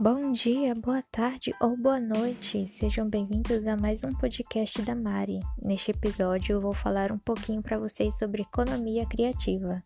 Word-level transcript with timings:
Bom 0.00 0.30
dia, 0.30 0.76
boa 0.76 1.02
tarde 1.10 1.52
ou 1.60 1.76
boa 1.76 1.98
noite. 1.98 2.68
Sejam 2.68 3.10
bem-vindos 3.10 3.66
a 3.66 3.76
mais 3.76 4.04
um 4.04 4.14
podcast 4.14 4.80
da 4.82 4.94
Mari. 4.94 5.40
Neste 5.60 5.90
episódio 5.90 6.52
eu 6.52 6.60
vou 6.60 6.72
falar 6.72 7.10
um 7.10 7.18
pouquinho 7.18 7.60
para 7.60 7.80
vocês 7.80 8.16
sobre 8.16 8.42
economia 8.42 9.04
criativa. 9.06 9.82